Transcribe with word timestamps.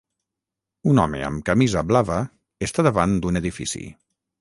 un 0.91 1.01
home 1.03 1.21
amb 1.27 1.45
camisa 1.51 1.85
blava 1.91 2.19
està 2.71 2.89
davant 2.91 3.17
d'un 3.23 3.43
edifici 3.45 3.89